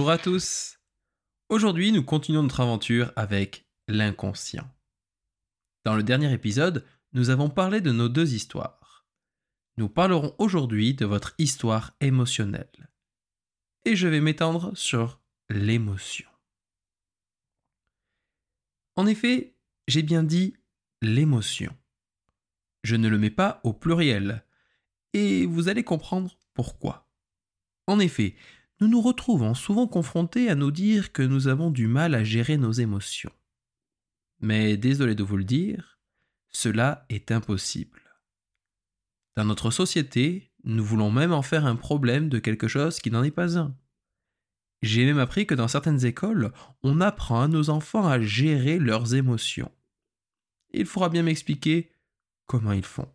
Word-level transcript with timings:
à 0.00 0.16
tous. 0.16 0.78
Aujourd'hui, 1.50 1.92
nous 1.92 2.02
continuons 2.02 2.42
notre 2.42 2.60
aventure 2.60 3.12
avec 3.14 3.66
l'inconscient. 3.88 4.68
Dans 5.84 5.94
le 5.94 6.02
dernier 6.02 6.32
épisode, 6.32 6.86
nous 7.12 7.28
avons 7.28 7.50
parlé 7.50 7.82
de 7.82 7.92
nos 7.92 8.08
deux 8.08 8.32
histoires. 8.32 9.06
Nous 9.76 9.90
parlerons 9.90 10.34
aujourd'hui 10.38 10.94
de 10.94 11.04
votre 11.04 11.34
histoire 11.36 11.92
émotionnelle. 12.00 12.90
Et 13.84 13.94
je 13.94 14.08
vais 14.08 14.20
m'étendre 14.20 14.74
sur 14.74 15.20
l'émotion. 15.50 16.28
En 18.96 19.06
effet, 19.06 19.54
j'ai 19.88 20.02
bien 20.02 20.22
dit 20.22 20.56
l'émotion. 21.02 21.76
Je 22.82 22.96
ne 22.96 23.08
le 23.08 23.18
mets 23.18 23.30
pas 23.30 23.60
au 23.62 23.74
pluriel, 23.74 24.42
et 25.12 25.44
vous 25.44 25.68
allez 25.68 25.84
comprendre 25.84 26.38
pourquoi. 26.54 27.10
En 27.86 27.98
effet, 27.98 28.36
nous 28.82 28.88
nous 28.88 29.00
retrouvons 29.00 29.54
souvent 29.54 29.86
confrontés 29.86 30.50
à 30.50 30.56
nous 30.56 30.72
dire 30.72 31.12
que 31.12 31.22
nous 31.22 31.46
avons 31.46 31.70
du 31.70 31.86
mal 31.86 32.16
à 32.16 32.24
gérer 32.24 32.56
nos 32.56 32.72
émotions. 32.72 33.30
Mais 34.40 34.76
désolé 34.76 35.14
de 35.14 35.22
vous 35.22 35.36
le 35.36 35.44
dire, 35.44 36.00
cela 36.50 37.06
est 37.08 37.30
impossible. 37.30 38.02
Dans 39.36 39.44
notre 39.44 39.70
société, 39.70 40.50
nous 40.64 40.82
voulons 40.82 41.12
même 41.12 41.32
en 41.32 41.42
faire 41.42 41.64
un 41.64 41.76
problème 41.76 42.28
de 42.28 42.40
quelque 42.40 42.66
chose 42.66 42.98
qui 42.98 43.12
n'en 43.12 43.22
est 43.22 43.30
pas 43.30 43.56
un. 43.56 43.72
J'ai 44.82 45.04
même 45.04 45.20
appris 45.20 45.46
que 45.46 45.54
dans 45.54 45.68
certaines 45.68 46.04
écoles, 46.04 46.50
on 46.82 47.00
apprend 47.00 47.42
à 47.42 47.48
nos 47.48 47.70
enfants 47.70 48.08
à 48.08 48.20
gérer 48.20 48.80
leurs 48.80 49.14
émotions. 49.14 49.70
Il 50.72 50.86
faudra 50.86 51.08
bien 51.08 51.22
m'expliquer 51.22 51.92
comment 52.46 52.72
ils 52.72 52.84
font. 52.84 53.08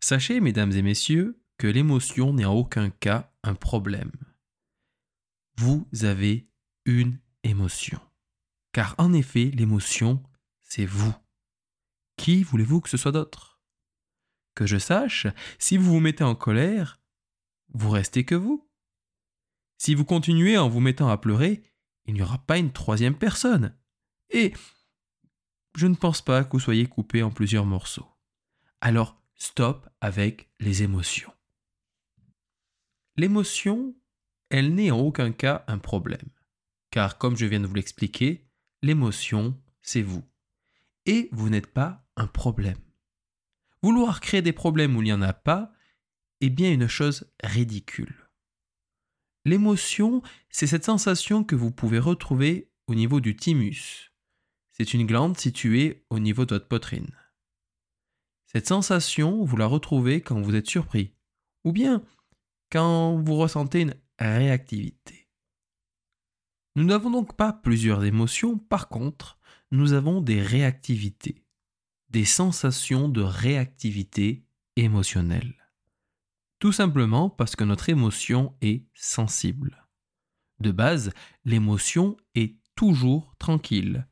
Sachez, 0.00 0.40
mesdames 0.40 0.72
et 0.72 0.82
messieurs, 0.82 1.40
que 1.56 1.66
l'émotion 1.66 2.34
n'est 2.34 2.44
en 2.44 2.52
aucun 2.52 2.90
cas 2.90 3.32
un 3.48 3.54
problème. 3.54 4.12
Vous 5.58 5.88
avez 6.02 6.48
une 6.84 7.18
émotion. 7.42 8.00
Car 8.72 8.94
en 8.98 9.12
effet, 9.12 9.50
l'émotion, 9.54 10.22
c'est 10.62 10.86
vous. 10.86 11.14
Qui 12.16 12.42
voulez-vous 12.42 12.80
que 12.80 12.88
ce 12.88 12.96
soit 12.96 13.12
d'autre? 13.12 13.60
Que 14.54 14.66
je 14.66 14.78
sache, 14.78 15.26
si 15.58 15.76
vous 15.76 15.92
vous 15.92 16.00
mettez 16.00 16.24
en 16.24 16.34
colère, 16.34 17.00
vous 17.72 17.90
restez 17.90 18.24
que 18.24 18.34
vous. 18.34 18.68
Si 19.78 19.94
vous 19.94 20.04
continuez 20.04 20.56
en 20.56 20.68
vous 20.68 20.80
mettant 20.80 21.08
à 21.08 21.18
pleurer, 21.18 21.62
il 22.06 22.14
n'y 22.14 22.22
aura 22.22 22.38
pas 22.38 22.58
une 22.58 22.72
troisième 22.72 23.16
personne. 23.16 23.76
Et 24.30 24.54
je 25.76 25.86
ne 25.86 25.94
pense 25.94 26.22
pas 26.22 26.44
que 26.44 26.52
vous 26.52 26.60
soyez 26.60 26.86
coupé 26.86 27.22
en 27.22 27.30
plusieurs 27.30 27.66
morceaux. 27.66 28.08
Alors, 28.80 29.20
stop 29.34 29.88
avec 30.00 30.48
les 30.58 30.82
émotions. 30.82 31.35
L'émotion, 33.16 33.94
elle 34.50 34.74
n'est 34.74 34.90
en 34.90 34.98
aucun 34.98 35.32
cas 35.32 35.64
un 35.68 35.78
problème. 35.78 36.28
Car 36.90 37.18
comme 37.18 37.36
je 37.36 37.46
viens 37.46 37.60
de 37.60 37.66
vous 37.66 37.74
l'expliquer, 37.74 38.46
l'émotion, 38.82 39.58
c'est 39.82 40.02
vous. 40.02 40.22
Et 41.06 41.28
vous 41.32 41.48
n'êtes 41.48 41.66
pas 41.66 42.04
un 42.16 42.26
problème. 42.26 42.78
Vouloir 43.82 44.20
créer 44.20 44.42
des 44.42 44.52
problèmes 44.52 44.96
où 44.96 45.02
il 45.02 45.06
n'y 45.06 45.12
en 45.12 45.22
a 45.22 45.32
pas 45.32 45.72
est 46.40 46.50
bien 46.50 46.72
une 46.72 46.88
chose 46.88 47.30
ridicule. 47.42 48.28
L'émotion, 49.44 50.22
c'est 50.50 50.66
cette 50.66 50.84
sensation 50.84 51.44
que 51.44 51.54
vous 51.54 51.70
pouvez 51.70 51.98
retrouver 51.98 52.70
au 52.86 52.94
niveau 52.94 53.20
du 53.20 53.36
thymus. 53.36 54.12
C'est 54.72 54.92
une 54.92 55.06
glande 55.06 55.38
située 55.38 56.04
au 56.10 56.18
niveau 56.18 56.44
de 56.44 56.54
votre 56.54 56.68
poitrine. 56.68 57.14
Cette 58.46 58.66
sensation, 58.66 59.44
vous 59.44 59.56
la 59.56 59.66
retrouvez 59.66 60.20
quand 60.20 60.40
vous 60.40 60.54
êtes 60.54 60.68
surpris, 60.68 61.14
ou 61.64 61.72
bien 61.72 62.02
quand 62.70 63.22
vous 63.22 63.36
ressentez 63.36 63.82
une 63.82 63.94
réactivité. 64.18 65.28
Nous 66.76 66.84
n'avons 66.84 67.10
donc 67.10 67.36
pas 67.36 67.52
plusieurs 67.52 68.04
émotions, 68.04 68.58
par 68.58 68.88
contre, 68.88 69.38
nous 69.70 69.92
avons 69.92 70.20
des 70.20 70.42
réactivités, 70.42 71.44
des 72.10 72.24
sensations 72.24 73.08
de 73.08 73.22
réactivité 73.22 74.44
émotionnelle. 74.76 75.54
Tout 76.58 76.72
simplement 76.72 77.30
parce 77.30 77.56
que 77.56 77.64
notre 77.64 77.88
émotion 77.88 78.54
est 78.60 78.84
sensible. 78.94 79.86
De 80.60 80.70
base, 80.70 81.12
l'émotion 81.44 82.16
est 82.34 82.56
toujours 82.74 83.34
tranquille. 83.38 84.06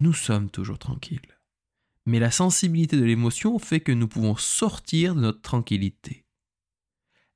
Nous 0.00 0.12
sommes 0.12 0.50
toujours 0.50 0.78
tranquilles. 0.78 1.38
Mais 2.06 2.18
la 2.18 2.30
sensibilité 2.30 2.96
de 2.96 3.04
l'émotion 3.04 3.58
fait 3.58 3.80
que 3.80 3.92
nous 3.92 4.08
pouvons 4.08 4.36
sortir 4.36 5.14
de 5.14 5.20
notre 5.20 5.42
tranquillité. 5.42 6.24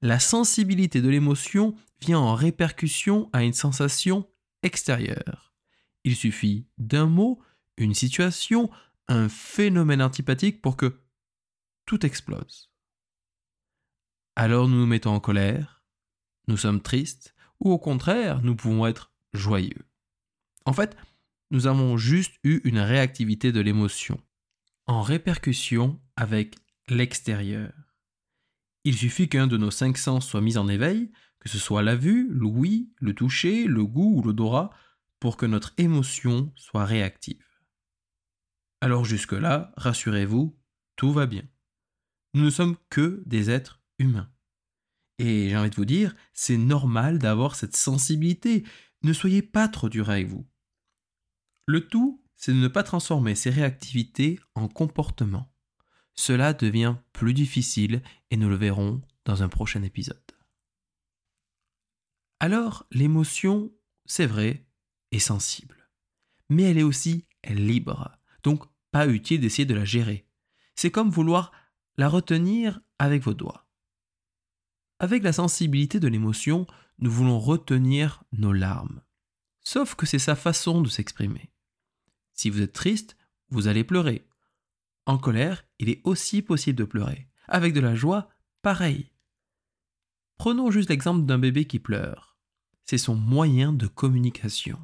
La 0.05 0.19
sensibilité 0.19 1.01
de 1.01 1.09
l'émotion 1.09 1.75
vient 2.03 2.19
en 2.19 2.35
répercussion 2.35 3.31
à 3.33 3.43
une 3.43 3.55
sensation 3.55 4.29
extérieure. 4.63 5.55
Il 6.05 6.15
suffit 6.15 6.67
d'un 6.77 7.07
mot, 7.07 7.41
une 7.79 7.95
situation, 7.95 8.71
un 9.09 9.31
phénomène 9.31 10.03
antipathique 10.03 10.61
pour 10.61 10.77
que 10.77 11.01
tout 11.87 12.05
explose. 12.05 12.71
Alors 14.37 14.69
nous 14.69 14.77
nous 14.77 14.87
mettons 14.87 15.15
en 15.15 15.21
colère, 15.21 15.83
nous 16.49 16.59
sommes 16.59 16.83
tristes, 16.83 17.35
ou 17.59 17.73
au 17.73 17.79
contraire, 17.79 18.43
nous 18.43 18.57
pouvons 18.57 18.85
être 18.85 19.11
joyeux. 19.33 19.87
En 20.67 20.75
fait, 20.75 20.99
nous 21.51 21.67
avons 21.67 21.97
juste 21.97 22.35
eu 22.45 22.61
une 22.65 22.79
réactivité 22.79 23.53
de 23.53 23.61
l'émotion, 23.61 24.21
en 24.85 25.01
répercussion 25.01 25.99
avec 26.15 26.57
l'extérieur. 26.91 27.73
Il 28.85 28.97
suffit 28.97 29.29
qu'un 29.29 29.47
de 29.47 29.57
nos 29.57 29.71
cinq 29.71 29.97
sens 29.97 30.27
soit 30.27 30.43
mis 30.43 30.59
en 30.59 30.69
éveil, 30.69 31.11
que 31.41 31.49
ce 31.49 31.59
soit 31.59 31.83
la 31.83 31.97
vue, 31.97 32.29
l'ouïe, 32.31 32.93
le 33.01 33.15
toucher, 33.15 33.67
le 33.67 33.85
goût 33.85 34.19
ou 34.19 34.23
l'odorat, 34.23 34.71
pour 35.21 35.37
que 35.39 35.47
notre 35.47 35.73
émotion 35.79 36.53
soit 36.55 36.85
réactive. 36.85 37.43
Alors 38.83 39.07
jusque-là, 39.07 39.73
rassurez-vous, 39.79 40.59
tout 40.97 41.13
va 41.13 41.25
bien. 41.25 41.45
Nous 42.35 42.45
ne 42.45 42.51
sommes 42.51 42.77
que 42.91 43.23
des 43.25 43.49
êtres 43.49 43.83
humain. 43.99 44.31
Et 45.19 45.49
j'ai 45.49 45.57
envie 45.57 45.71
de 45.71 45.77
vous 45.77 45.85
dire, 45.85 46.15
c'est 46.35 46.59
normal 46.59 47.19
d'avoir 47.19 47.55
cette 47.55 47.77
sensibilité. 47.77 48.65
Ne 49.03 49.13
soyez 49.13 49.41
pas 49.41 49.69
trop 49.69 49.89
dur 49.89 50.11
avec 50.11 50.27
vous. 50.27 50.47
Le 51.67 51.87
tout, 51.89 52.23
c'est 52.37 52.53
de 52.53 52.59
ne 52.59 52.69
pas 52.69 52.83
transformer 52.83 53.35
ces 53.35 53.51
réactivités 53.51 54.39
en 54.55 54.69
comportement. 54.69 55.54
Cela 56.15 56.53
devient 56.53 56.97
plus 57.13 57.35
difficile 57.35 58.03
et 58.31 58.37
nous 58.37 58.49
le 58.49 58.57
verrons 58.57 59.03
dans 59.25 59.43
un 59.43 59.49
prochain 59.49 59.83
épisode. 59.83 60.21
Alors, 62.41 62.87
l'émotion, 62.91 63.73
c'est 64.05 64.27
vrai, 64.27 64.67
est 65.13 65.19
sensible. 65.19 65.89
Mais 66.51 66.65
elle 66.65 66.79
est 66.79 66.83
aussi 66.83 67.27
libre, 67.49 68.17
donc 68.43 68.65
pas 68.91 69.07
utile 69.09 69.41
d'essayer 69.41 69.67
de 69.67 69.75
la 69.75 69.85
gérer. 69.85 70.27
C'est 70.75 70.91
comme 70.91 71.11
vouloir 71.11 71.53
la 71.97 72.09
retenir 72.09 72.81
avec 72.99 73.23
vos 73.23 73.35
doigts. 73.35 73.67
Avec 74.99 75.23
la 75.23 75.33
sensibilité 75.33 76.01
de 76.01 76.09
l'émotion, 76.09 76.67
nous 76.99 77.11
voulons 77.11 77.39
retenir 77.39 78.23
nos 78.33 78.53
larmes. 78.53 79.03
Sauf 79.61 79.95
que 79.95 80.07
c'est 80.07 80.19
sa 80.19 80.37
façon 80.37 80.83
de 80.83 80.89
s'exprimer. 80.89 81.51
Si 82.35 82.51
vous 82.51 82.61
êtes 82.61 82.73
triste, 82.73 83.17
vous 83.49 83.69
allez 83.69 83.85
pleurer. 83.85 84.27
En 85.07 85.19
colère, 85.19 85.65
il 85.79 85.89
est 85.91 86.01
aussi 86.05 86.43
possible 86.43 86.79
de 86.79 86.85
pleurer. 86.85 87.29
Avec 87.47 87.75
de 87.75 87.81
la 87.81 87.95
joie, 87.95 88.29
pareil. 88.63 89.11
Prenons 90.39 90.71
juste 90.71 90.89
l'exemple 90.89 91.27
d'un 91.27 91.39
bébé 91.39 91.67
qui 91.67 91.79
pleure. 91.79 92.39
C'est 92.85 92.99
son 92.99 93.15
moyen 93.15 93.73
de 93.73 93.87
communication, 93.87 94.79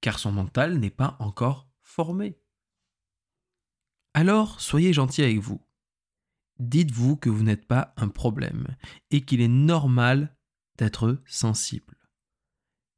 car 0.00 0.18
son 0.18 0.32
mental 0.32 0.78
n'est 0.78 0.90
pas 0.90 1.16
encore 1.18 1.68
formé. 1.80 2.38
Alors, 4.14 4.60
soyez 4.60 4.92
gentil 4.92 5.22
avec 5.22 5.38
vous 5.38 5.60
dites-vous 6.62 7.16
que 7.16 7.30
vous 7.30 7.42
n'êtes 7.42 7.66
pas 7.66 7.92
un 7.96 8.08
problème 8.08 8.76
et 9.10 9.22
qu'il 9.22 9.40
est 9.40 9.48
normal 9.48 10.36
d'être 10.78 11.20
sensible. 11.26 11.96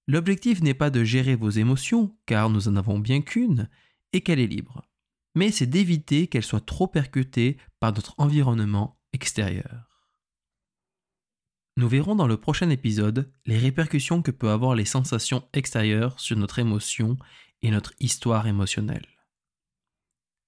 L'objectif 0.07 0.63
n'est 0.63 0.75
pas 0.75 0.91
de 0.91 1.03
gérer 1.03 1.35
vos 1.35 1.51
émotions, 1.51 2.17
car 2.27 2.51
nous 2.51 2.69
en 2.69 2.77
avons 2.77 2.99
bien 2.99 3.23
qu'une, 3.23 3.71
et 4.13 4.21
qu'elle 4.21 4.39
est 4.39 4.47
libre, 4.47 4.87
mais 5.35 5.51
c'est 5.51 5.67
d'éviter 5.67 6.27
qu'elle 6.27 6.45
soit 6.45 6.65
trop 6.65 6.87
percutée 6.87 7.59
par 7.81 7.93
notre 7.93 8.15
environnement 8.19 9.01
extérieur. 9.13 9.95
Nous 11.77 11.89
verrons 11.89 12.15
dans 12.15 12.29
le 12.29 12.37
prochain 12.37 12.71
épisode 12.71 13.33
les 13.47 13.59
répercussions 13.59 14.23
que 14.23 14.31
peuvent 14.31 14.51
avoir 14.51 14.77
les 14.77 14.85
sensations 14.85 15.49
extérieures 15.53 16.21
sur 16.21 16.37
notre 16.37 16.61
émotion 16.61 17.17
et 17.63 17.71
notre 17.71 17.93
histoire 17.99 18.47
émotionnelle. 18.47 19.07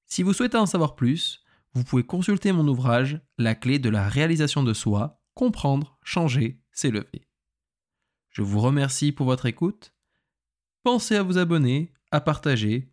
Si 0.06 0.23
vous 0.23 0.33
souhaitez 0.33 0.56
en 0.56 0.67
savoir 0.67 0.94
plus, 0.94 1.44
vous 1.75 1.83
pouvez 1.83 2.05
consulter 2.05 2.53
mon 2.53 2.67
ouvrage 2.69 3.21
La 3.38 3.56
clé 3.56 3.81
de 3.81 3.88
la 3.88 4.09
réalisation 4.09 4.62
de 4.62 4.73
soi, 4.73 5.21
comprendre, 5.35 5.99
changer, 6.05 6.61
s'élever. 6.71 7.29
Je 8.31 8.43
vous 8.43 8.61
remercie 8.61 9.11
pour 9.11 9.27
votre 9.27 9.47
écoute. 9.47 9.94
Pensez 10.85 11.17
à 11.17 11.23
vous 11.25 11.38
abonner, 11.38 11.93
à 12.12 12.21
partager 12.21 12.93